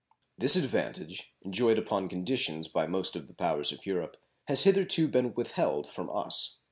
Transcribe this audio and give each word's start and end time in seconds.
This 0.35 0.55
advantage, 0.55 1.31
enjoyed 1.43 1.77
upon 1.77 2.09
conditions 2.09 2.67
by 2.67 2.87
most 2.87 3.15
of 3.15 3.27
the 3.27 3.35
powers 3.35 3.71
of 3.71 3.85
Europe, 3.85 4.17
has 4.47 4.63
hitherto 4.63 5.07
been 5.07 5.35
withheld 5.35 5.87
from 5.87 6.09
us. 6.09 6.57